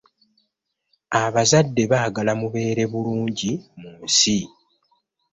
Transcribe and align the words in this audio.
Abazadde 1.21 1.83
baagala 1.91 2.31
mubeere 2.39 2.83
bulungi 2.91 3.51
mu 3.79 3.91
nsi. 4.03 4.37